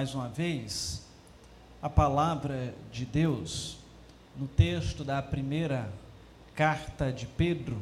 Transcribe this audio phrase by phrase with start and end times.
[0.00, 1.02] mais uma vez
[1.82, 3.76] a palavra de Deus
[4.34, 5.92] no texto da primeira
[6.54, 7.78] carta de Pedro,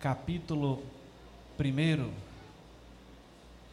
[0.00, 0.82] capítulo
[1.60, 2.10] 1.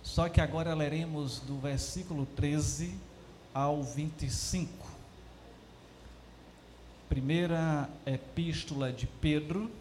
[0.01, 2.99] Só que agora leremos do versículo 13
[3.53, 4.85] ao 25.
[7.07, 9.71] Primeira epístola de Pedro,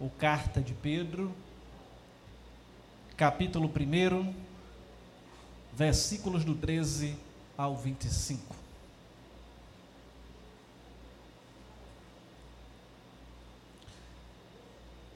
[0.00, 1.30] ou carta de Pedro,
[3.18, 4.45] capítulo 1,
[5.76, 7.14] versículos do 13
[7.56, 8.56] ao 25.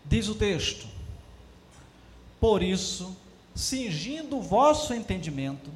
[0.05, 0.87] Diz o texto:
[2.39, 3.17] Por isso,
[3.55, 5.71] cingindo o vosso entendimento,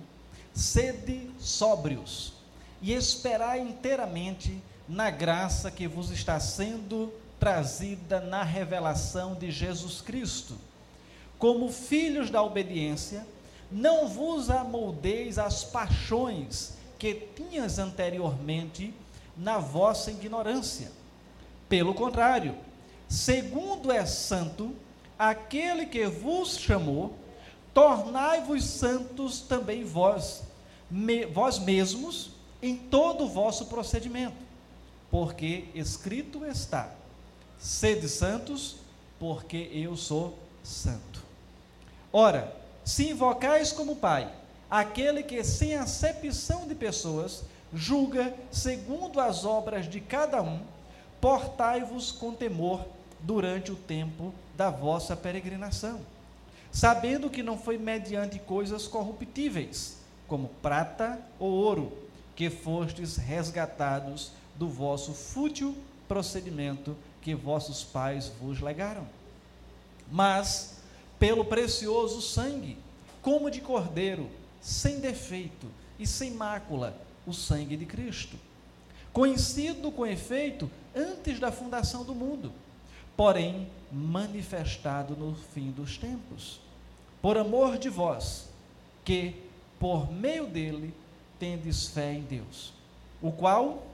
[0.52, 2.34] sede sóbrios
[2.82, 7.10] e esperai inteiramente na graça que vos está sendo
[7.40, 10.58] trazida na revelação de Jesus Cristo
[11.38, 13.26] como filhos da obediência,
[13.74, 18.94] não vos amoldeis às paixões que tinhas anteriormente
[19.36, 20.92] na vossa ignorância.
[21.68, 22.56] Pelo contrário,
[23.08, 24.72] segundo é santo
[25.18, 27.18] aquele que vos chamou,
[27.74, 30.44] tornai-vos santos também vós,
[30.88, 32.30] me, vós mesmos,
[32.62, 34.36] em todo o vosso procedimento,
[35.10, 36.94] porque escrito está:
[37.58, 38.76] sede santos,
[39.18, 41.24] porque eu sou santo.
[42.12, 44.30] Ora, se invocais como Pai
[44.70, 50.60] aquele que, sem acepção de pessoas, julga segundo as obras de cada um,
[51.20, 52.84] portai-vos com temor
[53.20, 56.00] durante o tempo da vossa peregrinação,
[56.72, 61.92] sabendo que não foi mediante coisas corruptíveis, como prata ou ouro,
[62.34, 65.76] que fostes resgatados do vosso fútil
[66.08, 69.06] procedimento que vossos pais vos legaram.
[70.10, 70.73] Mas
[71.24, 72.76] pelo precioso sangue,
[73.22, 74.28] como de cordeiro,
[74.60, 75.66] sem defeito
[75.98, 76.94] e sem mácula,
[77.26, 78.36] o sangue de Cristo.
[79.10, 82.52] Conhecido com efeito antes da fundação do mundo,
[83.16, 86.60] porém manifestado no fim dos tempos,
[87.22, 88.50] por amor de vós,
[89.02, 89.34] que
[89.80, 90.92] por meio dele
[91.38, 92.70] tendes fé em Deus,
[93.22, 93.86] o qual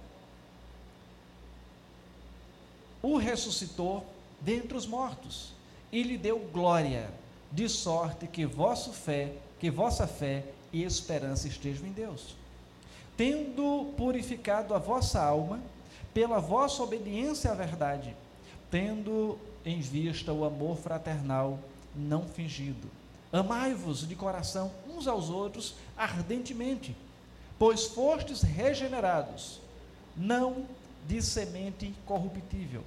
[3.00, 4.04] o ressuscitou
[4.40, 5.52] dentre os mortos
[5.92, 7.19] e lhe deu glória,
[7.50, 12.36] de sorte que vossa fé, que vossa fé e esperança estejam em Deus.
[13.16, 15.60] Tendo purificado a vossa alma
[16.14, 18.14] pela vossa obediência à verdade,
[18.70, 21.58] tendo em vista o amor fraternal
[21.94, 22.88] não fingido.
[23.32, 26.96] Amai-vos de coração uns aos outros ardentemente,
[27.58, 29.60] pois fostes regenerados,
[30.16, 30.64] não
[31.06, 32.82] de semente corruptível,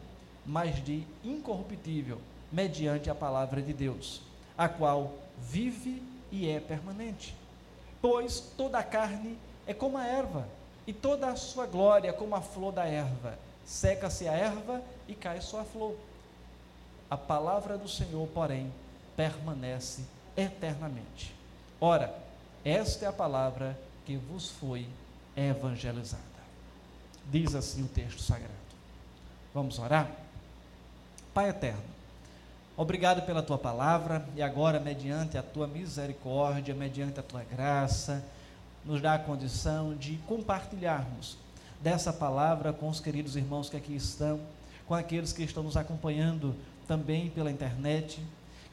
[0.46, 2.20] mas de incorruptível
[2.52, 4.22] mediante a palavra de Deus,
[4.58, 7.36] a qual vive e é permanente.
[8.02, 10.48] Pois toda a carne é como a erva,
[10.86, 13.38] e toda a sua glória é como a flor da erva.
[13.66, 15.96] Seca-se a erva e cai sua flor.
[17.10, 18.72] A palavra do Senhor, porém,
[19.16, 20.04] permanece
[20.36, 21.34] eternamente.
[21.80, 22.14] Ora,
[22.66, 24.88] esta é a palavra que vos foi
[25.36, 26.24] evangelizada.
[27.32, 28.54] Diz assim o texto sagrado.
[29.54, 30.12] Vamos orar?
[31.34, 31.93] Pai eterno,
[32.76, 38.26] Obrigado pela tua palavra e agora, mediante a tua misericórdia, mediante a tua graça,
[38.84, 41.38] nos dá a condição de compartilharmos
[41.80, 44.40] dessa palavra com os queridos irmãos que aqui estão,
[44.88, 46.56] com aqueles que estão nos acompanhando
[46.88, 48.20] também pela internet.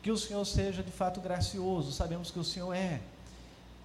[0.03, 3.03] Que o Senhor seja de fato gracioso, sabemos que o Senhor é,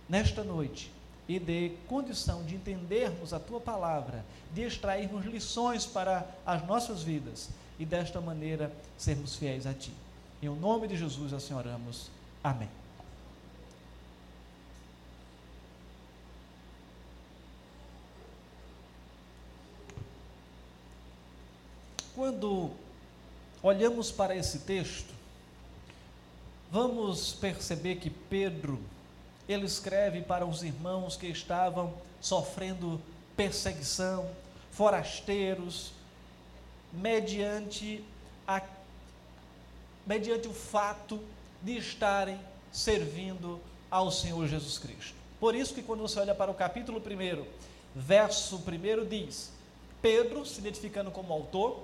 [0.07, 0.89] nesta noite,
[1.27, 7.49] e dê condição de entendermos a tua palavra, de extrairmos lições para as nossas vidas
[7.77, 9.91] e desta maneira sermos fiéis a ti.
[10.45, 12.11] Em o nome de Jesus assim oramos.
[12.43, 12.69] Amém.
[22.13, 22.69] Quando
[23.63, 25.11] olhamos para esse texto,
[26.71, 28.79] vamos perceber que Pedro,
[29.49, 31.91] ele escreve para os irmãos que estavam
[32.21, 33.01] sofrendo
[33.35, 34.29] perseguição,
[34.69, 35.91] forasteiros,
[36.93, 38.05] mediante
[38.47, 38.61] a
[40.05, 41.19] mediante o fato
[41.61, 42.39] de estarem
[42.71, 43.59] servindo
[43.89, 45.15] ao Senhor Jesus Cristo.
[45.39, 47.45] Por isso que quando você olha para o capítulo 1,
[47.95, 49.51] verso 1 diz:
[50.01, 51.83] Pedro, se identificando como autor,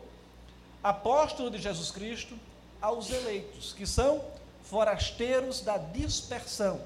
[0.83, 2.37] apóstolo de Jesus Cristo,
[2.81, 4.23] aos eleitos, que são
[4.63, 6.81] forasteiros da dispersão,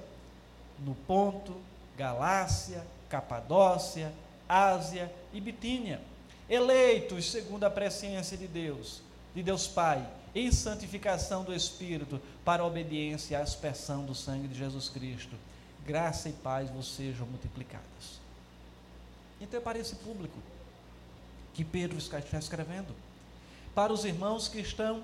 [0.80, 1.56] no Ponto,
[1.98, 4.12] Galácia, Capadócia,
[4.48, 6.02] Ásia e Bitínia,
[6.50, 9.02] eleitos segundo a presciência de Deus,
[9.34, 10.06] de Deus Pai,
[10.36, 15.36] em santificação do Espírito para a obediência e a aspersão do sangue de Jesus Cristo.
[15.86, 18.20] Graça e paz vos sejam multiplicadas.
[19.40, 20.38] Então é para esse público
[21.54, 22.94] que Pedro está escrevendo.
[23.74, 25.04] Para os irmãos que estão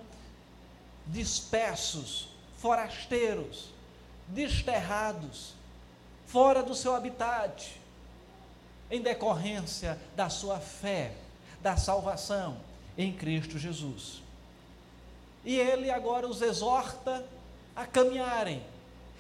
[1.08, 3.70] dispersos, forasteiros,
[4.28, 5.54] desterrados,
[6.28, 7.80] fora do seu habitat,
[8.90, 11.14] em decorrência da sua fé,
[11.62, 12.58] da salvação
[12.98, 14.22] em Cristo Jesus.
[15.44, 17.26] E ele agora os exorta
[17.76, 18.62] a caminharem,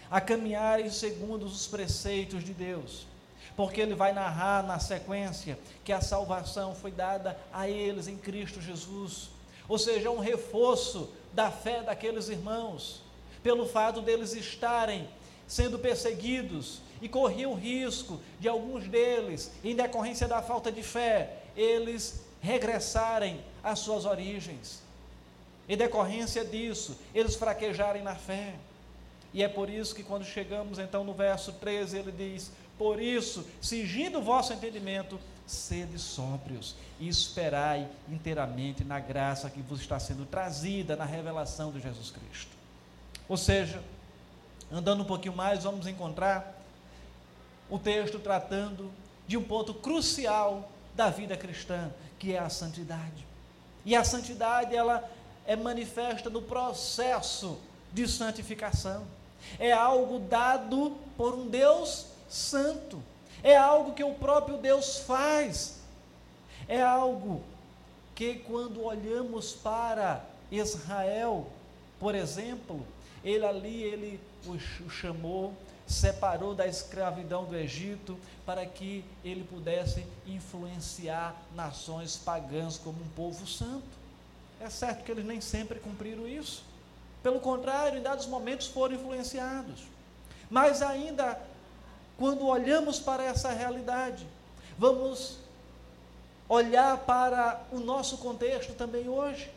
[0.09, 3.07] a caminharem segundo os preceitos de Deus.
[3.55, 8.61] Porque ele vai narrar na sequência que a salvação foi dada a eles em Cristo
[8.61, 9.29] Jesus.
[9.67, 13.01] Ou seja, um reforço da fé daqueles irmãos,
[13.41, 15.07] pelo fato deles estarem
[15.47, 21.41] sendo perseguidos e corriam o risco de alguns deles, em decorrência da falta de fé,
[21.57, 24.81] eles regressarem às suas origens.
[25.71, 28.55] Em decorrência disso, eles fraquejarem na fé.
[29.33, 33.47] E é por isso que quando chegamos então no verso 13, ele diz: Por isso,
[33.61, 40.25] cingindo o vosso entendimento, sede sóbrios e esperai inteiramente na graça que vos está sendo
[40.25, 42.51] trazida na revelação de Jesus Cristo.
[43.29, 43.81] Ou seja,
[44.69, 46.61] andando um pouquinho mais, vamos encontrar
[47.69, 48.91] o texto tratando
[49.25, 51.89] de um ponto crucial da vida cristã,
[52.19, 53.25] que é a santidade.
[53.85, 55.09] E a santidade, ela
[55.51, 57.59] é manifesta no processo
[57.91, 59.03] de santificação.
[59.59, 63.03] É algo dado por um Deus santo.
[63.43, 65.81] É algo que o próprio Deus faz.
[66.69, 67.43] É algo
[68.15, 71.47] que quando olhamos para Israel,
[71.99, 72.85] por exemplo,
[73.21, 74.57] ele ali ele o
[74.89, 75.53] chamou
[75.85, 83.45] separou da escravidão do Egito para que ele pudesse influenciar nações pagãs como um povo
[83.45, 84.00] santo.
[84.63, 86.63] É certo que eles nem sempre cumpriram isso.
[87.23, 89.83] Pelo contrário, em dados momentos foram influenciados.
[90.49, 91.39] Mas ainda,
[92.17, 94.27] quando olhamos para essa realidade,
[94.77, 95.37] vamos
[96.47, 99.49] olhar para o nosso contexto também hoje.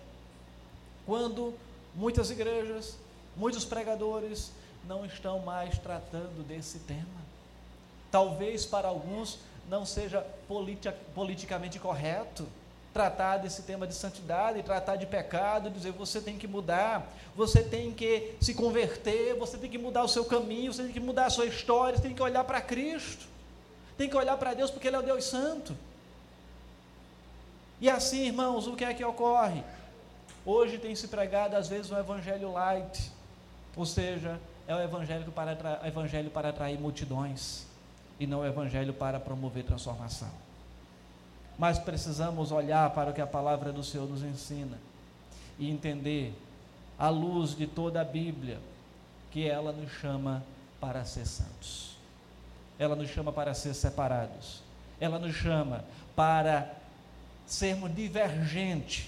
[1.05, 1.53] Quando
[1.95, 2.97] muitas igrejas,
[3.37, 4.53] muitos pregadores,
[4.87, 7.25] não estão mais tratando desse tema.
[8.11, 10.25] Talvez para alguns não seja
[11.15, 12.47] politicamente correto
[12.95, 17.93] tratar desse tema de santidade, tratar de pecado, dizer você tem que mudar, você tem
[17.93, 21.31] que se converter, você tem que mudar o seu caminho, você tem que mudar a
[21.31, 23.27] sua história, você tem que olhar para Cristo,
[23.99, 25.77] tem que olhar para Deus porque Ele é o Deus Santo.
[27.81, 29.65] E assim, irmãos, o que é que ocorre?
[30.47, 33.11] Hoje tem se pregado às vezes um evangelho light,
[33.77, 34.39] ou seja,
[34.69, 37.67] é o evangelho para, evangelho para atrair multidões
[38.21, 40.31] e não o evangelho para promover transformação.
[41.59, 44.79] Mas precisamos olhar para o que a palavra do Senhor nos ensina
[45.59, 46.35] e entender,
[46.99, 48.59] à luz de toda a Bíblia,
[49.31, 50.43] que ela nos chama
[50.81, 51.97] para ser santos.
[52.79, 54.63] Ela nos chama para ser separados.
[55.01, 55.85] Ela nos chama
[56.15, 56.75] para
[57.47, 59.07] sermos divergentes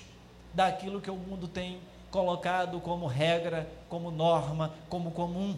[0.53, 5.57] daquilo que o mundo tem colocado como regra, como norma, como comum.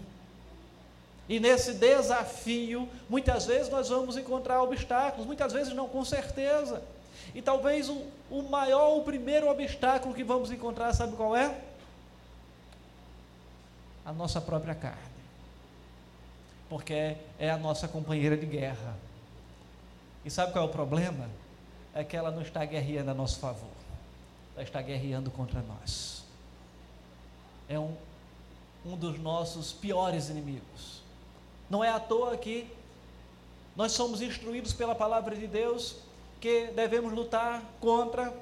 [1.29, 6.83] E nesse desafio, muitas vezes nós vamos encontrar obstáculos, muitas vezes não com certeza.
[7.35, 11.55] E talvez o, o maior, o primeiro obstáculo que vamos encontrar, sabe qual é?
[14.05, 14.99] A nossa própria carne.
[16.71, 18.97] Porque é a nossa companheira de guerra.
[20.25, 21.29] E sabe qual é o problema?
[21.95, 23.69] É que ela não está guerreando a nosso favor.
[24.55, 26.19] Ela está guerreando contra nós
[27.69, 27.95] é um,
[28.85, 30.98] um dos nossos piores inimigos.
[31.69, 32.71] Não é à toa que
[33.77, 35.97] nós somos instruídos pela palavra de Deus
[36.41, 38.33] que devemos lutar contra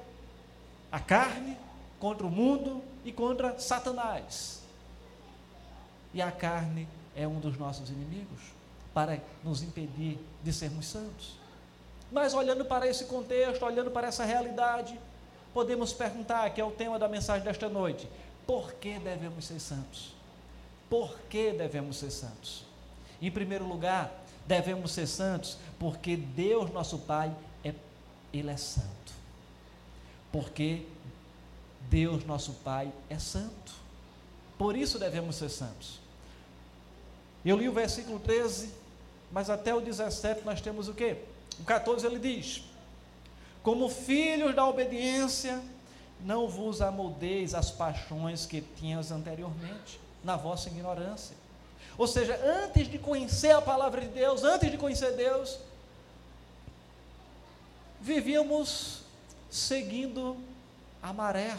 [0.91, 1.57] a carne,
[1.99, 4.61] contra o mundo e contra Satanás.
[6.13, 8.41] E a carne é um dos nossos inimigos
[8.93, 11.35] para nos impedir de sermos santos.
[12.11, 14.97] Mas olhando para esse contexto, olhando para essa realidade,
[15.53, 18.07] podemos perguntar, que é o tema da mensagem desta noite:
[18.45, 20.15] por que devemos ser santos?
[20.89, 22.66] Por que devemos ser santos?
[23.21, 24.11] Em primeiro lugar,
[24.45, 27.33] devemos ser santos porque Deus, nosso Pai,
[27.63, 27.73] é,
[28.33, 29.13] Ele é santo.
[30.31, 30.85] Porque
[31.89, 33.73] Deus, nosso Pai, é santo.
[34.57, 35.99] Por isso devemos ser santos.
[37.45, 38.73] Eu li o versículo 13,
[39.31, 41.17] mas até o 17 nós temos o quê?
[41.59, 42.63] O 14 ele diz:
[43.63, 45.61] Como filhos da obediência,
[46.21, 51.35] não vos amoldeis as paixões que tinhas anteriormente, na vossa ignorância.
[51.97, 55.57] Ou seja, antes de conhecer a palavra de Deus, antes de conhecer Deus,
[57.99, 59.01] vivíamos
[59.49, 60.37] seguindo
[61.01, 61.57] a maré.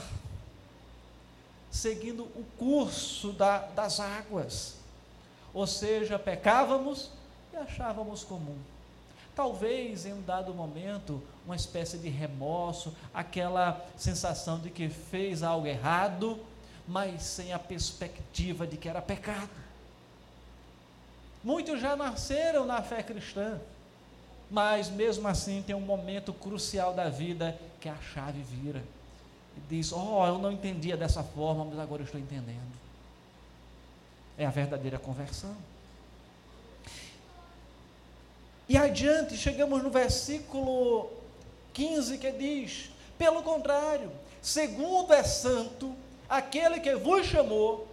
[1.70, 4.76] seguindo o curso da, das águas.
[5.52, 7.10] Ou seja, pecávamos
[7.52, 8.56] e achávamos comum.
[9.36, 15.66] Talvez em um dado momento, uma espécie de remorso, aquela sensação de que fez algo
[15.66, 16.38] errado,
[16.86, 19.50] mas sem a perspectiva de que era pecado.
[21.42, 23.60] Muitos já nasceram na fé cristã,
[24.50, 28.82] mas mesmo assim tem um momento crucial da vida que a chave vira.
[29.56, 32.78] E diz: Oh, eu não entendia dessa forma, mas agora estou entendendo.
[34.36, 35.54] É a verdadeira conversão.
[38.68, 41.10] E adiante, chegamos no versículo
[41.72, 44.10] 15 que diz: Pelo contrário,
[44.42, 45.94] segundo é santo,
[46.28, 47.88] aquele que vos chamou,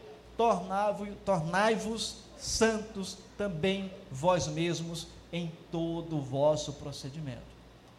[1.23, 7.41] tornai-vos santos também vós mesmos em todo o vosso procedimento.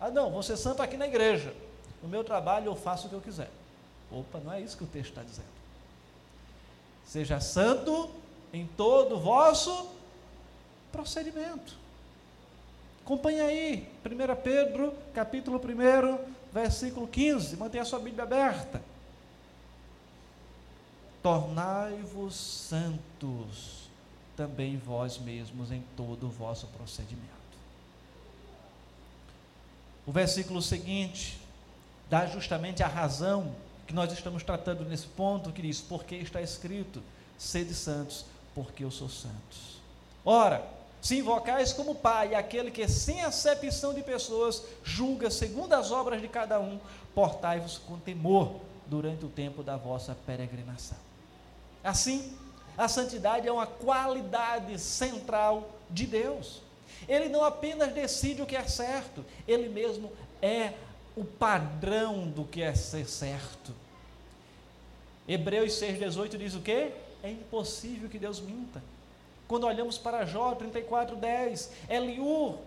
[0.01, 1.55] Ah, não, vou ser santo aqui na igreja.
[2.03, 3.51] No meu trabalho eu faço o que eu quiser.
[4.11, 5.49] Opa, não é isso que o texto está dizendo.
[7.05, 8.11] Seja santo
[8.53, 9.89] em todo o vosso
[10.93, 11.77] procedimento.
[13.05, 16.19] Acompanhe aí, 1 Pedro, capítulo 1,
[16.53, 17.57] versículo 15.
[17.57, 18.83] Mantenha a sua Bíblia aberta.
[21.23, 23.76] Tornai-vos santos
[24.37, 27.27] também vós mesmos em todo o vosso procedimento.
[30.07, 31.41] O versículo seguinte
[32.09, 33.55] dá justamente a razão
[33.87, 37.03] que nós estamos tratando nesse ponto, que diz: porque está escrito,
[37.39, 38.25] sede santos,
[38.55, 39.81] porque eu sou santos.
[40.25, 40.65] Ora,
[41.01, 46.29] se invocais como Pai, aquele que sem acepção de pessoas julga segundo as obras de
[46.29, 46.81] cada um,
[47.15, 50.99] portai-vos com temor durante o tempo da vossa peregrinação.
[51.83, 52.37] Assim,
[52.77, 56.63] a santidade é uma qualidade central de Deus.
[57.09, 60.73] Ele não apenas decide o que é certo, ele mesmo é
[61.17, 63.73] o padrão do que é ser certo.
[65.27, 66.93] Hebreus 6,18 diz o quê?
[67.23, 68.83] É impossível que Deus minta.
[69.49, 72.59] Quando olhamos para Jó 34:10, Eliú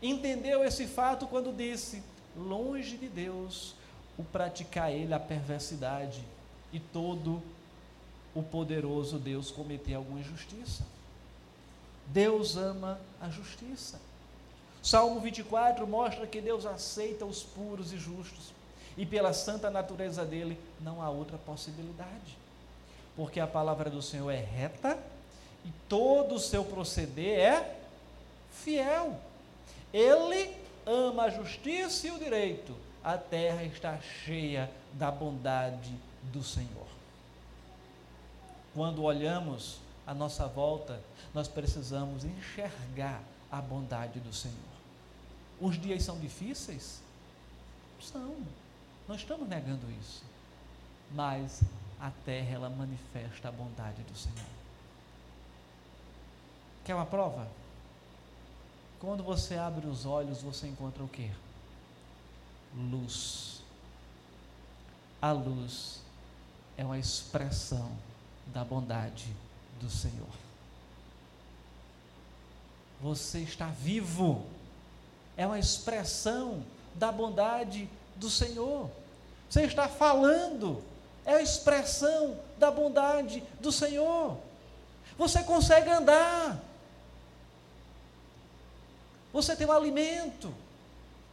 [0.00, 2.02] entendeu esse fato quando disse:
[2.36, 3.74] longe de Deus
[4.16, 6.22] o praticar ele a perversidade
[6.72, 7.42] e todo
[8.40, 10.84] poderoso Deus cometer alguma injustiça.
[12.06, 14.00] Deus ama a justiça.
[14.82, 18.52] Salmo 24 mostra que Deus aceita os puros e justos,
[18.96, 22.36] e pela santa natureza dele não há outra possibilidade.
[23.16, 24.98] Porque a palavra do Senhor é reta
[25.64, 27.76] e todo o seu proceder é
[28.50, 29.18] fiel.
[29.92, 30.54] Ele
[30.86, 32.74] ama a justiça e o direito.
[33.04, 35.92] A terra está cheia da bondade
[36.32, 36.91] do Senhor.
[38.74, 41.00] Quando olhamos à nossa volta,
[41.34, 44.56] nós precisamos enxergar a bondade do Senhor.
[45.60, 47.02] Os dias são difíceis?
[48.00, 48.36] São.
[49.06, 50.22] Não estamos negando isso.
[51.12, 51.62] Mas
[52.00, 54.50] a terra ela manifesta a bondade do Senhor.
[56.84, 57.46] Quer uma prova?
[58.98, 61.30] Quando você abre os olhos, você encontra o quê?
[62.74, 63.60] Luz.
[65.20, 66.00] A luz
[66.76, 67.92] é uma expressão
[68.52, 69.26] da bondade
[69.80, 70.28] do Senhor.
[73.00, 74.46] Você está vivo.
[75.36, 76.62] É uma expressão
[76.94, 78.90] da bondade do Senhor.
[79.48, 80.82] Você está falando.
[81.24, 84.38] É a expressão da bondade do Senhor.
[85.18, 86.60] Você consegue andar.
[89.32, 90.54] Você tem um alimento.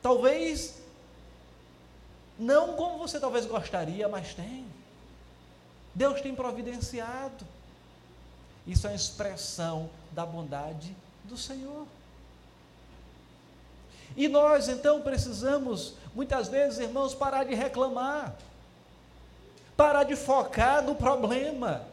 [0.02, 0.80] Talvez
[2.38, 4.66] não como você talvez gostaria, mas tem.
[6.00, 7.46] Deus tem providenciado.
[8.66, 11.86] Isso é expressão da bondade do Senhor.
[14.16, 18.34] E nós então precisamos, muitas vezes, irmãos, parar de reclamar,
[19.76, 21.86] parar de focar no problema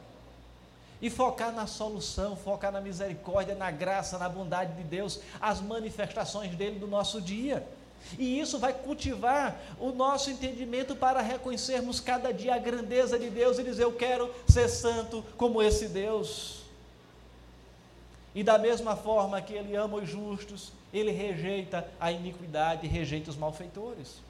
[1.03, 6.55] e focar na solução, focar na misericórdia, na graça, na bondade de Deus, as manifestações
[6.55, 7.67] dele do nosso dia.
[8.19, 13.59] E isso vai cultivar o nosso entendimento para reconhecermos cada dia a grandeza de Deus
[13.59, 16.63] e dizer: Eu quero ser santo como esse Deus.
[18.35, 23.37] E da mesma forma que Ele ama os justos, Ele rejeita a iniquidade, rejeita os
[23.37, 24.21] malfeitores.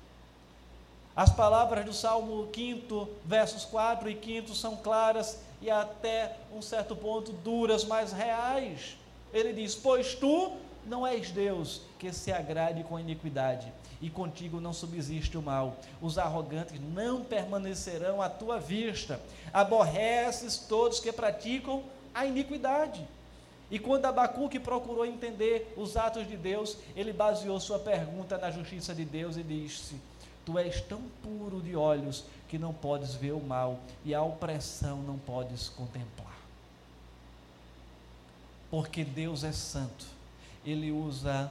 [1.16, 6.95] As palavras do Salmo 5, versos 4 e 5 são claras e até um certo
[6.95, 8.97] ponto duras, mas reais.
[9.33, 10.52] Ele diz: Pois tu
[10.87, 15.76] não és Deus que se agrade com a iniquidade, e contigo não subsiste o mal.
[16.00, 19.21] Os arrogantes não permanecerão à tua vista.
[19.52, 21.83] Aborreces todos que praticam
[22.14, 23.07] a iniquidade.
[23.71, 28.95] E quando Abacuque procurou entender os atos de Deus, ele baseou sua pergunta na justiça
[28.95, 29.97] de Deus e disse:
[30.45, 34.99] Tu és tão puro de olhos que não podes ver o mal e a opressão
[34.99, 36.37] não podes contemplar.
[38.71, 40.07] Porque Deus é santo,
[40.66, 41.50] Ele usa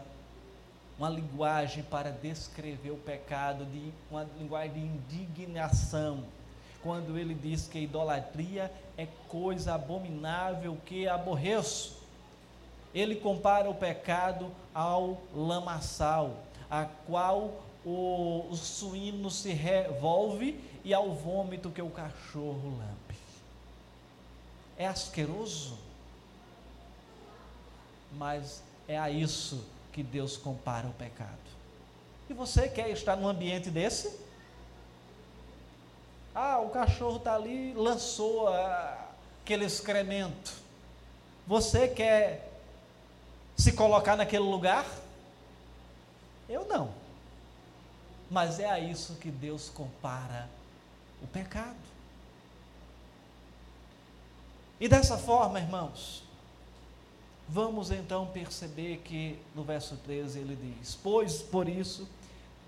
[0.97, 6.23] uma linguagem para descrever o pecado, de, uma linguagem de indignação,
[6.81, 11.97] quando ele diz que a idolatria é coisa abominável que aborreço.
[12.93, 16.37] Ele compara o pecado ao lamaçal,
[16.69, 23.19] a qual o, o suíno se revolve e ao vômito que o cachorro lambe.
[24.77, 25.77] É asqueroso,
[28.13, 31.37] mas é a isso que Deus compara o pecado.
[32.29, 34.19] E você quer estar num ambiente desse?
[36.33, 39.09] Ah, o cachorro está ali, lançou ah,
[39.41, 40.53] aquele excremento.
[41.47, 42.51] Você quer
[43.55, 44.85] se colocar naquele lugar?
[46.49, 46.91] Eu não.
[48.29, 50.49] Mas é a isso que Deus compara
[51.23, 51.75] o pecado.
[54.79, 56.24] E dessa forma, irmãos,
[57.47, 62.07] vamos então perceber que no verso 13 ele diz: Pois por isso,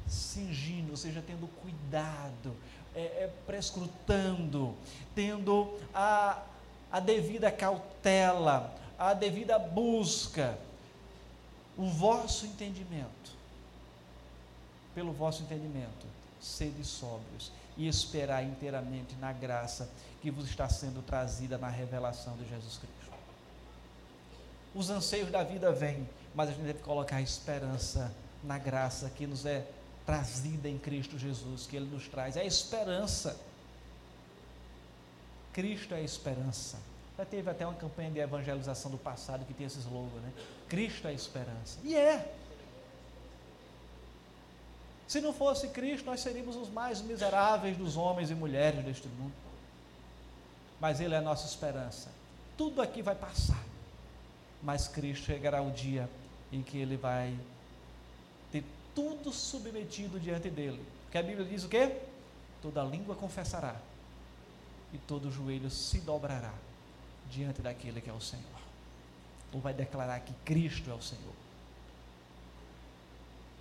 [0.08, 2.56] cingindo, ou seja, tendo cuidado,
[2.96, 4.76] é, é, prescrutando,
[5.14, 6.44] tendo a,
[6.92, 10.58] a devida cautela, a devida busca,
[11.78, 13.32] o vosso entendimento,
[14.96, 16.08] pelo vosso entendimento,
[16.42, 19.90] sede sóbrios e esperar inteiramente na graça
[20.22, 22.97] que vos está sendo trazida na revelação de Jesus Cristo.
[24.78, 29.44] Os anseios da vida vêm, mas a gente deve colocar esperança na graça que nos
[29.44, 29.66] é
[30.06, 32.38] trazida em Cristo Jesus, que Ele nos traz.
[32.38, 33.42] É a esperança.
[35.52, 36.78] Cristo é a esperança.
[37.18, 40.32] Já teve até uma campanha de evangelização do passado que tem esse slogan, né?
[40.70, 41.80] Cristo é a esperança.
[41.84, 42.32] E é.
[45.08, 49.34] Se não fosse Cristo, nós seríamos os mais miseráveis dos homens e mulheres deste mundo.
[50.80, 52.12] Mas Ele é a nossa esperança.
[52.56, 53.66] Tudo aqui vai passar
[54.62, 56.10] mas Cristo chegará o dia
[56.52, 57.38] em que ele vai
[58.52, 58.63] ter
[58.96, 60.84] tudo submetido diante dele.
[61.04, 61.98] Porque a Bíblia diz o quê?
[62.62, 63.76] Toda língua confessará
[64.93, 66.54] e todo joelho se dobrará
[67.30, 68.46] diante daquele que é o Senhor.
[69.54, 71.34] Ou vai declarar que Cristo é o Senhor.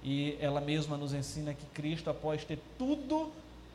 [0.03, 3.33] E ela mesma nos ensina que Cristo, após ter tudo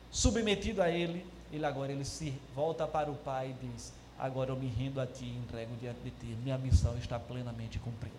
[0.10, 4.56] submetido a Ele, ele agora ele se volta para o Pai e diz: Agora eu
[4.56, 6.38] me rendo a ti e entrego diante de ti.
[6.44, 8.16] Minha missão está plenamente cumprida.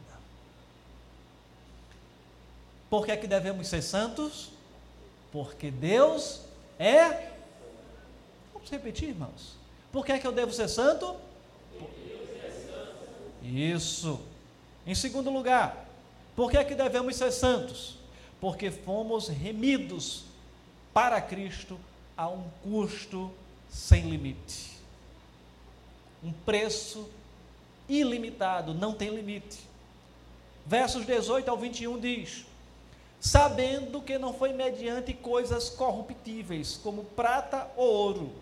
[2.90, 4.50] Por que é que devemos ser santos?
[5.30, 6.40] Porque Deus
[6.76, 7.30] é.
[8.52, 9.54] Vamos repetir, irmãos.
[9.92, 11.14] Por que é que eu devo ser santo?
[13.40, 14.20] Isso.
[14.84, 15.86] Em segundo lugar,
[16.34, 17.96] por que é que devemos ser santos?
[18.40, 20.24] Porque fomos remidos
[20.92, 21.78] para Cristo
[22.16, 23.32] a um custo
[23.70, 24.71] sem limite
[26.22, 27.08] um preço
[27.88, 29.60] ilimitado, não tem limite.
[30.64, 32.46] Versos 18 ao 21 diz:
[33.20, 38.32] Sabendo que não foi mediante coisas corruptíveis, como prata ou ouro,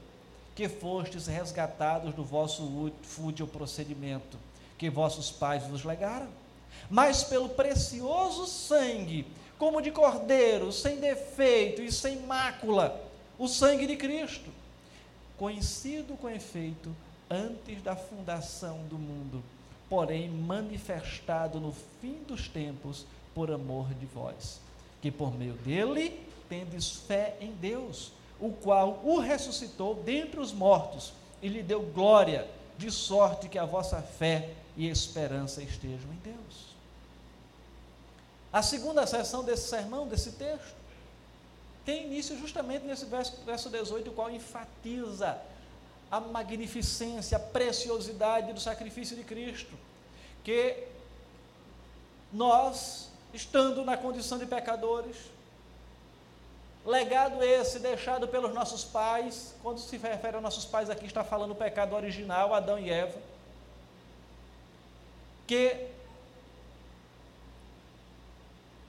[0.55, 4.39] que fostes resgatados do vosso fútil procedimento,
[4.77, 6.29] que vossos pais vos legaram,
[6.91, 9.27] mas pelo precioso sangue,
[9.59, 13.01] como de cordeiro, sem defeito e sem mácula,
[13.39, 14.51] o sangue de Cristo,
[15.37, 16.95] conhecido com efeito
[17.31, 19.43] antes da fundação do mundo,
[19.89, 24.61] porém manifestado no fim dos tempos por amor de vós,
[25.01, 31.13] que por meio dele tendes fé em Deus, o qual o ressuscitou dentre os mortos
[31.41, 36.71] e lhe deu glória, de sorte que a vossa fé e esperança estejam em Deus.
[38.53, 40.75] A segunda sessão desse sermão, desse texto,
[41.85, 45.41] tem início justamente nesse verso, verso 18, o qual enfatiza
[46.11, 49.73] a magnificência, a preciosidade do sacrifício de Cristo,
[50.43, 50.85] que
[52.33, 55.17] nós, estando na condição de pecadores,
[56.85, 61.53] legado esse deixado pelos nossos pais, quando se refere aos nossos pais aqui, está falando
[61.53, 63.19] o pecado original, Adão e Eva,
[65.47, 65.89] que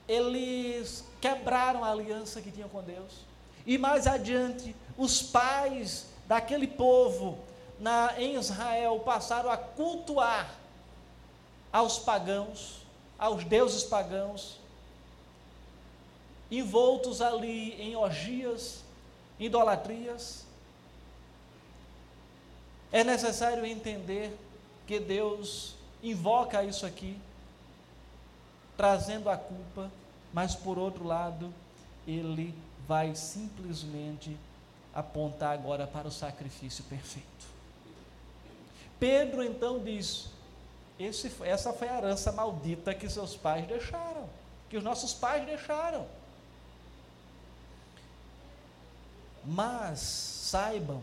[0.08, 3.26] eles quebraram a aliança que tinham com Deus.
[3.66, 7.38] E mais adiante, os pais daquele povo
[7.78, 10.50] na, em Israel passaram a cultuar
[11.74, 12.78] aos pagãos,
[13.20, 14.58] aos deuses pagãos,
[16.50, 18.82] envoltos ali em orgias,
[19.38, 20.46] idolatrias.
[22.94, 24.34] É necessário entender
[24.88, 27.20] que Deus invoca isso aqui,
[28.78, 29.92] trazendo a culpa,
[30.32, 31.54] mas por outro lado,
[32.08, 32.56] Ele
[32.88, 34.38] vai simplesmente
[34.94, 37.46] apontar agora para o sacrifício perfeito.
[39.00, 40.30] Pedro então diz:
[41.00, 44.30] esse, essa foi a herança maldita que seus pais deixaram,
[44.70, 46.08] que os nossos pais deixaram.
[49.44, 51.02] Mas saibam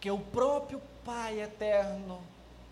[0.00, 2.20] que o próprio Pai eterno,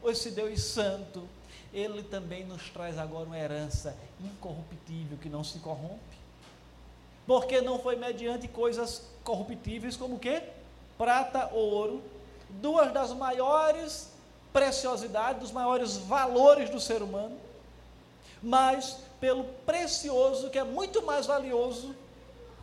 [0.05, 1.29] esse Deus Santo,
[1.73, 6.18] ele também nos traz agora uma herança incorruptível que não se corrompe.
[7.29, 10.43] Porque não foi mediante coisas corruptíveis como o quê?
[10.97, 12.03] Prata ou ouro,
[12.49, 14.09] duas das maiores
[14.51, 17.39] preciosidades, dos maiores valores do ser humano,
[18.43, 21.95] mas pelo precioso, que é muito mais valioso,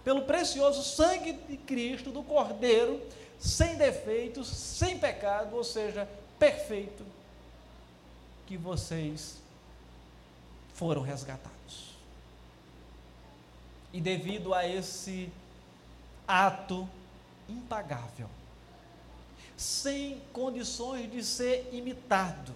[0.04, 3.00] pelo precioso sangue de Cristo, do Cordeiro,
[3.40, 7.06] sem defeitos, sem pecado, ou seja, perfeito,
[8.48, 9.38] que vocês
[10.74, 11.55] foram resgatados.
[13.96, 15.32] E devido a esse
[16.28, 16.86] ato
[17.48, 18.28] impagável,
[19.56, 22.54] sem condições de ser imitado,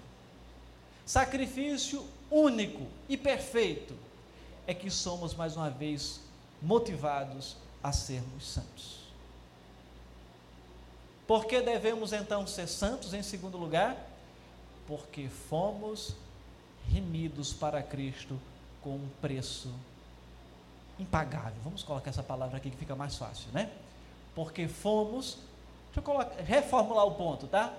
[1.05, 3.95] sacrifício único e perfeito,
[4.67, 6.19] é que somos mais uma vez
[6.61, 8.99] motivados a sermos santos.
[11.25, 13.95] Por que devemos então ser santos em segundo lugar?
[14.85, 16.13] Porque fomos
[16.91, 18.37] remidos para Cristo
[18.81, 19.73] com um preço
[20.99, 21.59] impagável.
[21.63, 23.69] Vamos colocar essa palavra aqui que fica mais fácil, né?
[24.35, 25.37] Porque fomos,
[25.87, 27.73] deixa eu colocar, reformular o ponto, tá?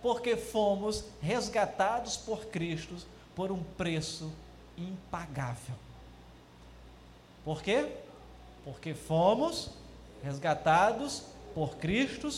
[0.00, 2.96] Porque fomos resgatados por Cristo
[3.36, 4.32] por um preço
[4.76, 5.74] impagável.
[7.44, 7.92] Por quê?
[8.64, 9.70] Porque fomos
[10.22, 12.30] resgatados por Cristo,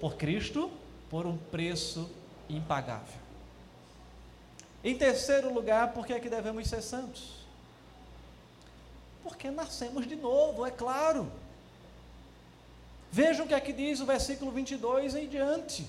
[0.00, 0.70] por Cristo,
[1.10, 2.10] por um preço
[2.48, 3.20] impagável.
[4.84, 7.41] Em terceiro lugar, por que é que devemos ser santos?
[9.22, 11.30] Porque nascemos de novo, é claro.
[13.10, 15.86] Vejam o que aqui diz o versículo 22 em diante.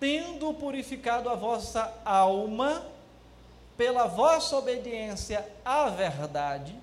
[0.00, 2.84] Tendo purificado a vossa alma
[3.76, 6.74] pela vossa obediência à verdade,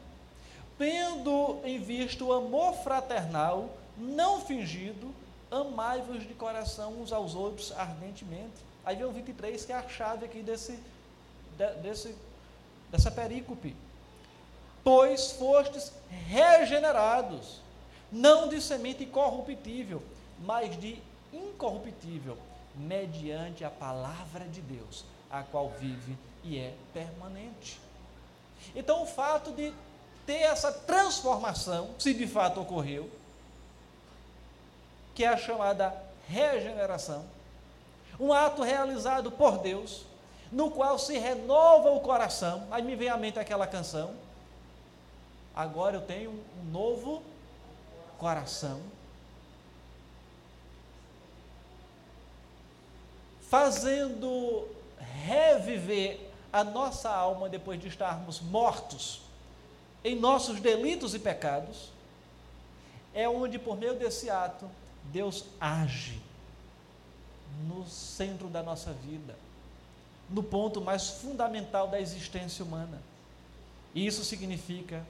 [0.78, 5.13] tendo em vista o amor fraternal, não fingido,
[5.52, 8.54] amai-vos de coração uns aos outros ardentemente.
[8.86, 10.80] Aí vem o 23, que é a chave aqui desse,
[11.82, 12.15] desse,
[12.91, 13.76] dessa perícope.
[14.84, 15.91] Pois fostes
[16.28, 17.62] regenerados,
[18.12, 20.04] não de semente corruptível,
[20.39, 22.38] mas de incorruptível,
[22.76, 27.80] mediante a palavra de Deus, a qual vive e é permanente.
[28.76, 29.74] Então, o fato de
[30.26, 33.10] ter essa transformação, se de fato ocorreu,
[35.15, 35.96] que é a chamada
[36.28, 37.26] regeneração,
[38.19, 40.06] um ato realizado por Deus,
[40.52, 42.67] no qual se renova o coração.
[42.72, 44.13] Aí me vem à mente aquela canção.
[45.56, 47.22] Agora eu tenho um novo
[48.18, 48.82] coração.
[53.50, 54.68] Fazendo
[55.00, 56.20] reviver
[56.52, 59.22] a nossa alma depois de estarmos mortos
[60.04, 61.92] em nossos delitos e pecados,
[63.13, 64.70] é onde, por meio desse ato,
[65.06, 66.20] Deus age
[67.68, 69.36] no centro da nossa vida,
[70.30, 73.02] no ponto mais fundamental da existência humana.
[73.94, 75.06] E isso significa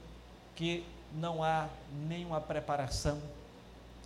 [0.55, 1.67] que não há
[2.07, 3.21] nenhuma preparação,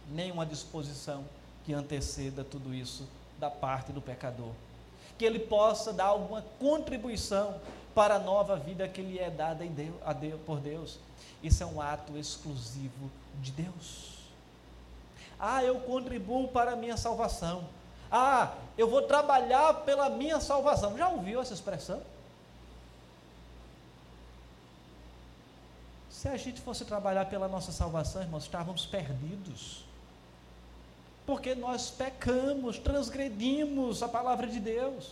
[0.10, 1.24] nenhuma disposição
[1.66, 3.08] que anteceda tudo isso
[3.40, 4.52] da parte do pecador.
[5.18, 7.60] Que ele possa dar alguma contribuição
[7.94, 9.66] para a nova vida que lhe é dada
[10.06, 11.00] a Deus, por Deus.
[11.42, 13.10] Isso é um ato exclusivo
[13.42, 14.18] de Deus.
[15.40, 17.66] Ah, eu contribuo para a minha salvação.
[18.12, 20.98] Ah, eu vou trabalhar pela minha salvação.
[20.98, 22.02] Já ouviu essa expressão?
[26.18, 29.86] Se a gente fosse trabalhar pela nossa salvação, irmãos, estávamos perdidos.
[31.28, 35.12] Porque nós pecamos, transgredimos a palavra de Deus.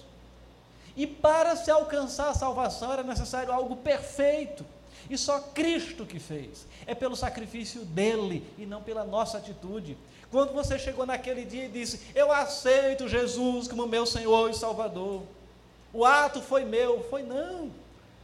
[0.97, 4.65] E para se alcançar a salvação era necessário algo perfeito.
[5.07, 6.65] E só Cristo que fez.
[6.87, 9.95] É pelo sacrifício dele e não pela nossa atitude.
[10.31, 15.21] Quando você chegou naquele dia e disse: Eu aceito Jesus como meu Senhor e Salvador.
[15.93, 17.03] O ato foi meu.
[17.11, 17.69] Foi não.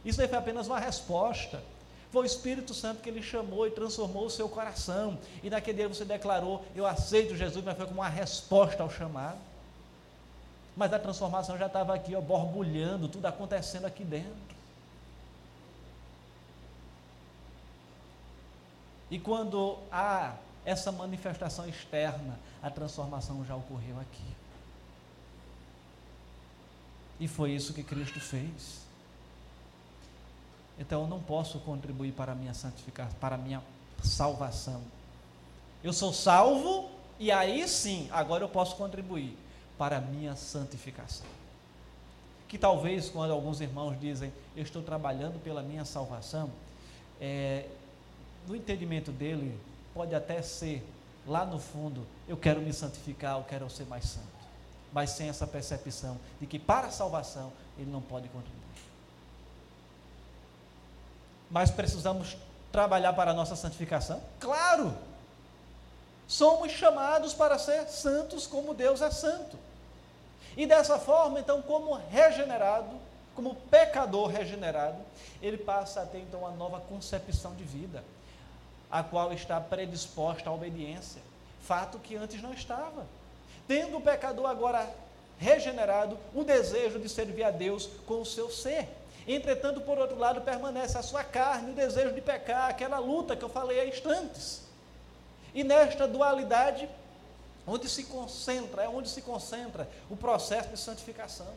[0.04, 1.62] Isso aí foi apenas uma resposta.
[2.12, 5.18] Foi o Espírito Santo que ele chamou e transformou o seu coração.
[5.42, 9.38] E naquele dia você declarou: Eu aceito Jesus, mas foi como uma resposta ao chamado.
[10.76, 14.52] Mas a transformação já estava aqui, ó, borbulhando, tudo acontecendo aqui dentro.
[19.10, 20.34] E quando há
[20.66, 24.36] essa manifestação externa, a transformação já ocorreu aqui.
[27.18, 28.81] E foi isso que Cristo fez.
[30.82, 33.62] Então eu não posso contribuir para a minha santificação, para a minha
[34.02, 34.82] salvação.
[35.82, 36.90] Eu sou salvo
[37.20, 39.38] e aí sim, agora eu posso contribuir
[39.78, 41.26] para a minha santificação.
[42.48, 46.50] Que talvez quando alguns irmãos dizem, eu estou trabalhando pela minha salvação,
[47.20, 47.68] é,
[48.48, 49.56] no entendimento dele,
[49.94, 50.84] pode até ser,
[51.24, 54.26] lá no fundo, eu quero me santificar, eu quero ser mais santo.
[54.92, 58.61] Mas sem essa percepção de que para a salvação ele não pode contribuir.
[61.52, 62.36] Mas precisamos
[62.72, 64.22] trabalhar para a nossa santificação?
[64.40, 64.96] Claro!
[66.26, 69.58] Somos chamados para ser santos como Deus é santo.
[70.56, 72.96] E dessa forma, então, como regenerado,
[73.34, 74.96] como pecador regenerado,
[75.42, 78.02] ele passa a ter então uma nova concepção de vida,
[78.90, 81.20] a qual está predisposta à obediência,
[81.62, 83.06] fato que antes não estava.
[83.68, 84.88] Tendo o pecador agora
[85.38, 88.88] regenerado, o desejo de servir a Deus com o seu ser.
[89.26, 93.44] Entretanto, por outro lado, permanece a sua carne, o desejo de pecar, aquela luta que
[93.44, 94.62] eu falei há instantes.
[95.54, 96.88] E nesta dualidade,
[97.66, 101.52] onde se concentra, é onde se concentra o processo de santificação,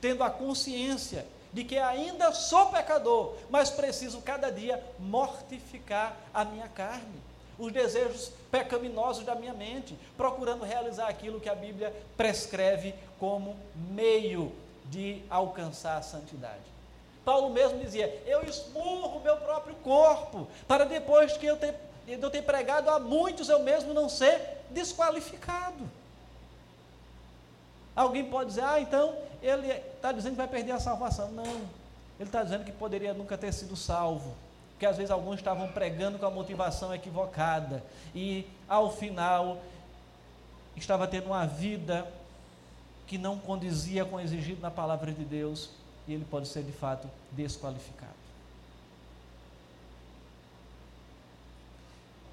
[0.00, 6.68] tendo a consciência de que ainda sou pecador, mas preciso cada dia mortificar a minha
[6.68, 7.22] carne,
[7.56, 13.56] os desejos pecaminosos da minha mente, procurando realizar aquilo que a Bíblia prescreve como
[13.90, 14.52] meio
[14.86, 16.73] de alcançar a santidade.
[17.24, 21.74] Paulo mesmo dizia: Eu esmurro meu próprio corpo, para depois que eu ter
[22.06, 25.88] eu ter pregado a muitos, eu mesmo não ser desqualificado.
[27.96, 31.30] Alguém pode dizer, ah, então ele está dizendo que vai perder a salvação.
[31.30, 34.34] Não, ele está dizendo que poderia nunca ter sido salvo.
[34.72, 37.82] Porque às vezes alguns estavam pregando com a motivação equivocada.
[38.14, 39.58] E ao final
[40.76, 42.06] estava tendo uma vida
[43.06, 45.70] que não condizia com o exigido na palavra de Deus.
[46.06, 48.12] E ele pode ser de fato desqualificado.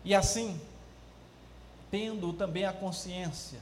[0.04, 0.60] E assim,
[1.90, 3.60] tendo também a consciência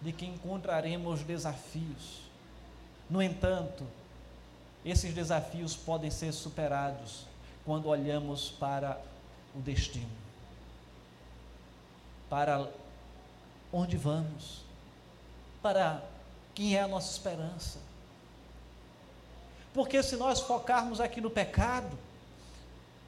[0.00, 2.22] de que encontraremos desafios.
[3.08, 3.86] No entanto,
[4.84, 7.26] esses desafios podem ser superados
[7.64, 9.00] quando olhamos para
[9.54, 10.10] o destino,
[12.28, 12.68] para
[13.72, 14.62] onde vamos,
[15.62, 16.02] para
[16.54, 17.78] quem é a nossa esperança.
[19.74, 21.96] Porque se nós focarmos aqui no pecado,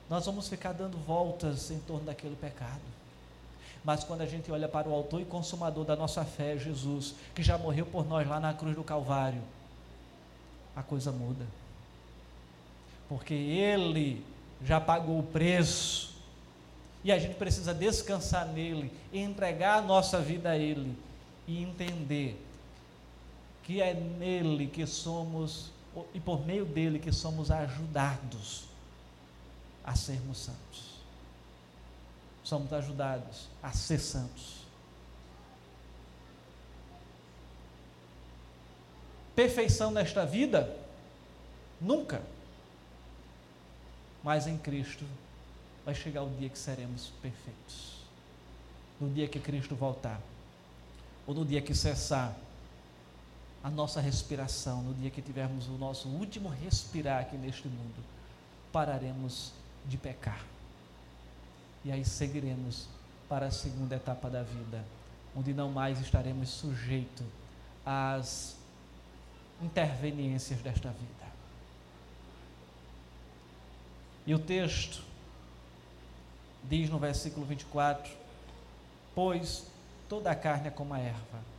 [0.09, 2.81] nós vamos ficar dando voltas em torno daquele pecado.
[3.85, 7.43] Mas quando a gente olha para o autor e consumador da nossa fé, Jesus, que
[7.43, 9.43] já morreu por nós lá na cruz do Calvário,
[10.75, 11.45] a coisa muda.
[13.09, 14.25] Porque ele
[14.65, 16.15] já pagou o preço.
[17.05, 20.97] E a gente precisa descansar nele, entregar a nossa vida a ele
[21.47, 22.43] e entender
[23.63, 25.74] que é nele que somos
[26.13, 28.65] e por meio dele que somos ajudados
[29.85, 30.95] a sermos santos.
[32.43, 34.65] Somos ajudados a ser santos.
[39.35, 40.77] Perfeição nesta vida?
[41.81, 42.23] Nunca.
[44.23, 45.05] Mas em Cristo
[45.85, 47.95] vai chegar o dia que seremos perfeitos.
[49.01, 50.21] No dia que Cristo voltar.
[51.27, 52.37] Ou no dia que cessar
[53.65, 58.05] a nossa respiração, no dia que tivermos o nosso último respirar aqui neste mundo,
[58.71, 59.53] pararemos
[59.87, 60.45] de pecar.
[61.83, 62.87] E aí seguiremos
[63.27, 64.85] para a segunda etapa da vida,
[65.35, 67.25] onde não mais estaremos sujeitos
[67.87, 68.55] às
[69.63, 71.25] interveniências desta vida.
[74.27, 75.03] E o texto
[76.65, 78.13] diz no versículo 24:
[79.15, 79.67] Pois
[80.07, 81.55] toda a carne é como a erva,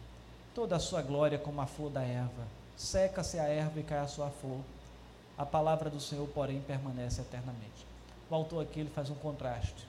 [0.55, 4.07] toda a sua glória como a flor da erva, seca-se a erva e cai a
[4.07, 4.61] sua flor.
[5.37, 7.85] A palavra do Senhor, porém, permanece eternamente
[8.29, 9.87] o autor aqui ele faz um contraste,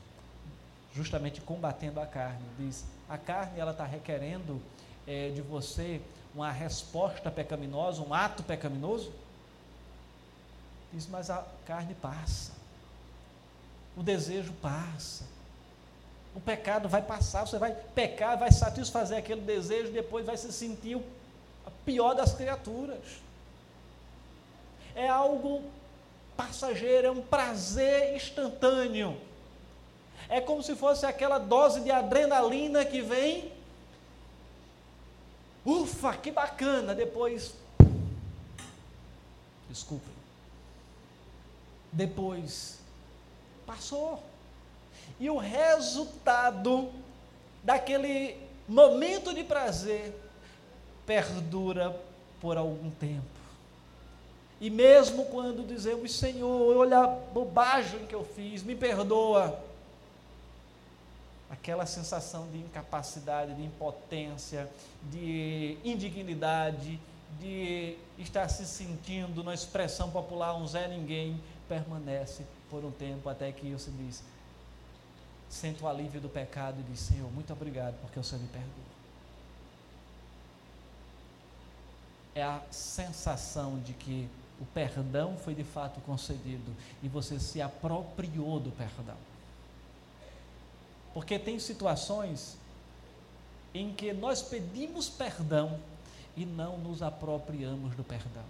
[0.95, 2.45] justamente combatendo a carne.
[2.59, 4.61] Diz: a carne ela está requerendo
[5.07, 6.01] é, de você
[6.35, 9.11] uma resposta pecaminosa, um ato pecaminoso.
[10.93, 12.53] Diz: mas a carne passa,
[13.97, 15.25] o desejo passa,
[16.37, 21.01] o pecado vai passar, você vai pecar, vai satisfazer aquele desejo, depois vai se sentir
[21.67, 23.23] a pior das criaturas.
[24.95, 25.65] É algo
[26.37, 29.19] passageiro, é um prazer instantâneo.
[30.29, 33.51] É como se fosse aquela dose de adrenalina que vem.
[35.65, 36.95] Ufa, que bacana!
[36.95, 37.55] Depois.
[39.71, 40.07] Desculpe.
[41.91, 42.79] Depois.
[43.65, 44.23] Passou.
[45.19, 46.91] E o resultado
[47.63, 48.37] daquele
[48.69, 50.15] momento de prazer
[51.07, 51.99] perdura
[52.41, 53.25] por algum tempo.
[54.61, 59.63] E mesmo quando dizemos, Senhor, olha a bobagem que eu fiz, me perdoa.
[61.51, 64.69] Aquela sensação de incapacidade, de impotência,
[65.05, 66.99] de indignidade,
[67.39, 73.53] de estar se sentindo, na expressão popular, um Zé Ninguém, permanece por um tempo até
[73.53, 74.23] que você diz,
[75.49, 78.97] sente o alívio do pecado e diz, Senhor, muito obrigado porque o Senhor me perdoa.
[82.35, 84.29] É a sensação de que
[84.61, 89.17] o perdão foi de fato concedido e você se apropriou do perdão.
[91.15, 92.57] Porque tem situações
[93.73, 95.79] em que nós pedimos perdão
[96.37, 98.45] e não nos apropriamos do perdão.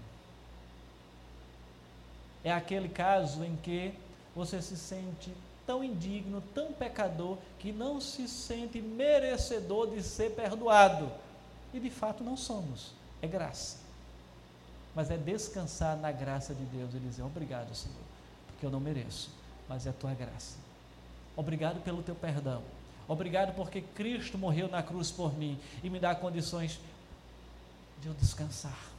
[2.43, 3.93] É aquele caso em que
[4.35, 5.33] você se sente
[5.67, 11.11] tão indigno, tão pecador, que não se sente merecedor de ser perdoado.
[11.75, 12.93] E de fato não somos.
[13.21, 13.79] É graça.
[14.95, 17.97] Mas é descansar na graça de Deus e dizer: Obrigado, Senhor,
[18.47, 19.31] porque eu não mereço,
[19.69, 20.57] mas é a tua graça.
[21.37, 22.63] Obrigado pelo teu perdão.
[23.09, 26.81] Obrigado porque Cristo morreu na cruz por mim e me dá condições
[28.01, 28.91] de eu descansar,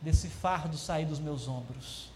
[0.00, 2.10] desse fardo sair dos meus ombros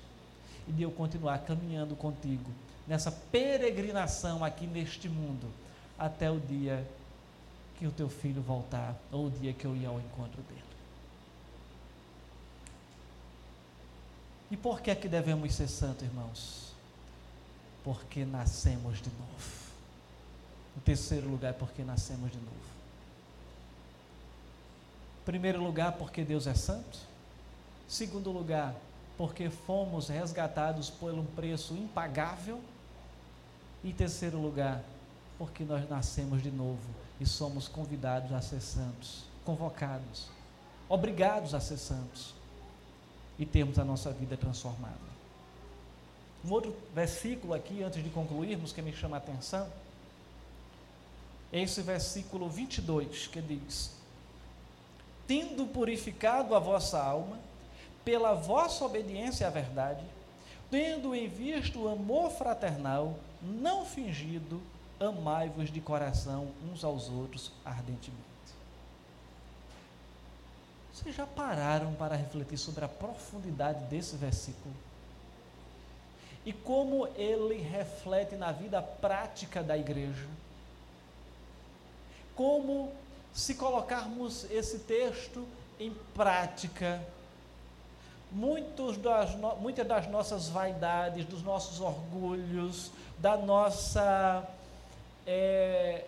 [0.66, 2.50] e de eu continuar caminhando contigo
[2.86, 5.50] nessa peregrinação aqui neste mundo
[5.98, 6.86] até o dia
[7.78, 10.62] que o teu filho voltar ou o dia que eu ir ao encontro dele.
[14.50, 16.72] E por que é que devemos ser santos, irmãos?
[17.82, 19.64] Porque nascemos de novo.
[20.76, 22.74] O terceiro lugar é porque nascemos de novo.
[25.24, 26.98] Primeiro lugar, porque Deus é santo.
[27.88, 28.74] Segundo lugar,
[29.16, 32.60] porque fomos resgatados por um preço impagável.
[33.84, 34.82] E terceiro lugar,
[35.38, 36.80] porque nós nascemos de novo
[37.20, 40.28] e somos convidados a ser santos, convocados,
[40.88, 42.34] obrigados a ser santos
[43.38, 45.14] e termos a nossa vida transformada.
[46.42, 49.68] Um outro versículo aqui, antes de concluirmos, que me chama a atenção,
[51.52, 53.92] é esse versículo 22, que diz:
[55.26, 57.38] Tendo purificado a vossa alma,
[58.04, 60.04] pela vossa obediência à verdade,
[60.74, 64.60] tendo em vista o amor fraternal, não fingido,
[64.98, 68.24] amai-vos de coração uns aos outros ardentemente.
[70.92, 74.74] Vocês já pararam para refletir sobre a profundidade desse versículo?
[76.44, 80.26] E como ele reflete na vida prática da igreja?
[82.34, 82.92] Como,
[83.32, 85.46] se colocarmos esse texto
[85.78, 87.00] em prática,
[88.34, 94.44] muitos das, muitas das nossas vaidades, dos nossos orgulhos, da nossa,
[95.24, 96.04] é,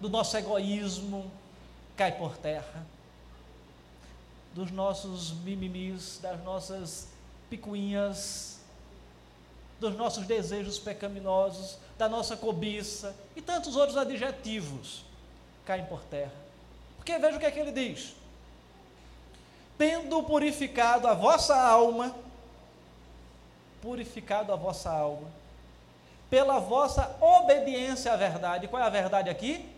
[0.00, 1.30] do nosso egoísmo
[1.94, 2.86] cai por terra,
[4.54, 7.08] dos nossos mimimis, das nossas
[7.50, 8.60] picuinhas,
[9.78, 15.04] dos nossos desejos pecaminosos, da nossa cobiça e tantos outros adjetivos
[15.66, 16.32] caem por terra.
[16.96, 18.14] Porque veja o que é que ele diz
[19.78, 22.14] tendo purificado a vossa alma,
[23.82, 25.28] purificado a vossa alma,
[26.30, 28.68] pela vossa obediência à verdade.
[28.68, 29.68] Qual é a verdade aqui?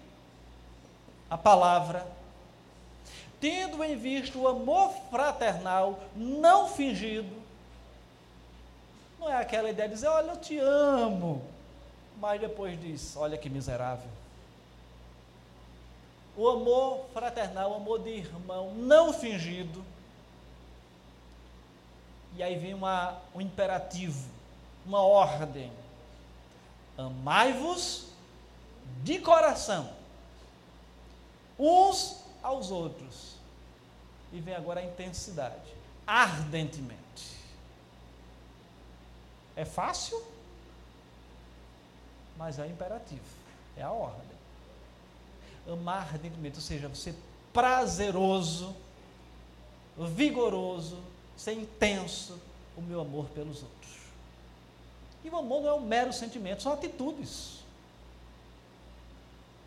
[1.28, 2.06] A palavra.
[3.40, 7.36] Tendo em vista o amor fraternal não fingido,
[9.18, 11.42] não é aquela ideia de dizer, olha, eu te amo,
[12.20, 14.17] mas depois diz, olha que miserável.
[16.38, 19.84] O amor fraternal, o amor de irmão não fingido.
[22.36, 24.24] E aí vem uma, um imperativo,
[24.86, 25.72] uma ordem.
[26.96, 28.10] Amai-vos
[29.02, 29.92] de coração,
[31.58, 33.34] uns aos outros.
[34.32, 35.74] E vem agora a intensidade,
[36.06, 37.36] ardentemente.
[39.56, 40.24] É fácil,
[42.36, 43.26] mas é imperativo,
[43.76, 44.37] é a ordem
[45.68, 47.14] amar ardentemente, ou seja, ser
[47.52, 48.74] prazeroso,
[49.96, 50.98] vigoroso,
[51.36, 52.38] ser intenso
[52.76, 53.98] o meu amor pelos outros.
[55.24, 57.58] E o amor não é um mero sentimento, são atitudes.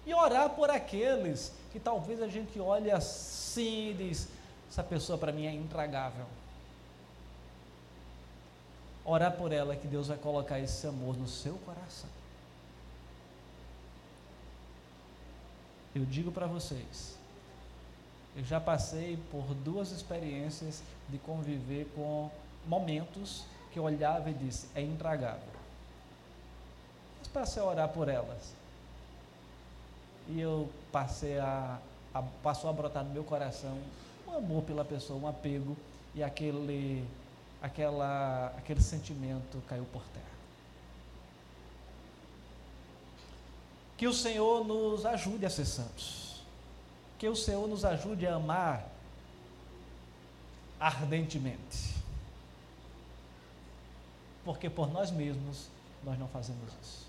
[0.06, 4.28] E orar por aqueles que talvez a gente olhe assim e diz:
[4.70, 6.26] essa pessoa para mim é intragável.
[9.04, 12.10] Orar por ela que Deus vai colocar esse amor no seu coração.
[15.94, 17.18] Eu digo para vocês,
[18.36, 22.30] eu já passei por duas experiências de conviver com
[22.66, 25.52] momentos que eu olhava e disse: é intragável.
[27.20, 28.54] Mas passei a orar por elas.
[30.30, 31.80] E eu passei a,
[32.14, 33.78] a, passou a brotar no meu coração
[34.28, 35.76] um amor pela pessoa, um apego
[36.16, 37.06] e aquele
[37.62, 40.26] aquela, aquele sentimento caiu por terra.
[44.02, 46.42] Que o Senhor nos ajude a ser santos.
[47.20, 48.90] Que o Senhor nos ajude a amar
[50.80, 51.94] ardentemente.
[54.44, 55.68] Porque por nós mesmos
[56.04, 57.06] nós não fazemos isso.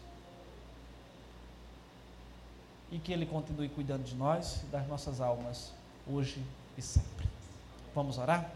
[2.91, 5.73] E que Ele continue cuidando de nós e das nossas almas,
[6.07, 6.45] hoje
[6.77, 7.27] e sempre.
[7.95, 8.53] Vamos orar?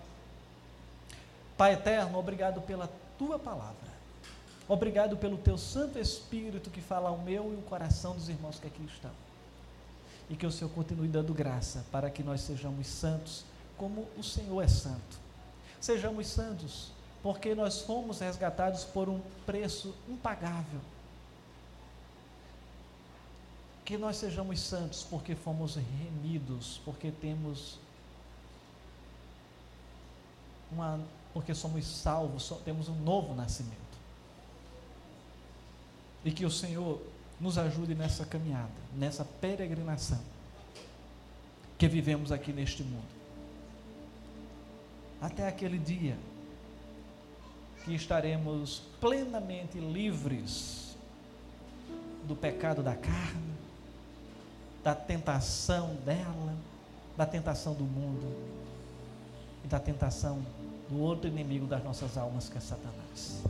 [1.57, 3.96] Pai eterno, obrigado pela tua palavra.
[4.69, 8.67] Obrigado pelo teu Santo Espírito que fala ao meu e o coração dos irmãos que
[8.67, 9.13] aqui estão.
[10.29, 13.45] E que o Senhor continue dando graça para que nós sejamos santos
[13.77, 15.19] como o Senhor é santo.
[15.81, 16.91] Sejamos santos
[17.23, 20.81] porque nós fomos resgatados por um preço impagável.
[23.85, 27.79] Que nós sejamos santos porque fomos remidos, porque temos
[30.73, 31.01] uma
[31.33, 33.86] porque somos salvos, temos um novo nascimento.
[36.27, 37.01] E que o Senhor
[37.41, 40.19] nos ajude nessa caminhada, nessa peregrinação
[41.79, 43.07] que vivemos aqui neste mundo.
[45.21, 46.17] Até aquele dia
[47.85, 50.97] que estaremos plenamente livres
[52.25, 53.55] do pecado da carne,
[54.83, 56.57] da tentação dela,
[57.17, 58.37] da tentação do mundo
[59.65, 60.45] e da tentação
[60.89, 63.43] do outro inimigo das nossas almas, que é Satanás.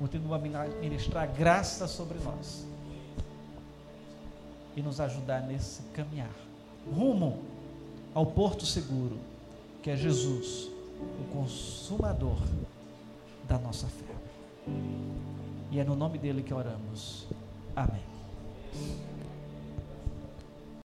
[0.00, 0.38] Continua a
[0.80, 2.66] ministrar graça sobre nós
[4.74, 6.34] e nos ajudar nesse caminhar
[6.90, 7.42] rumo
[8.14, 9.18] ao porto seguro,
[9.82, 10.70] que é Jesus,
[11.20, 12.38] o consumador
[13.46, 14.14] da nossa fé.
[15.70, 17.26] E é no nome dele que oramos.
[17.76, 18.02] Amém.